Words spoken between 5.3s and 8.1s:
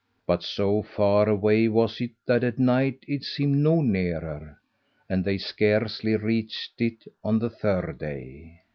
scarcely reached it on the third